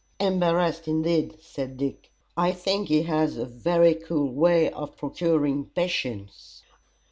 [0.19, 2.09] "Embarrassed indeed!" said Dick.
[2.35, 6.63] "I think he has a very cool way of procuring patients.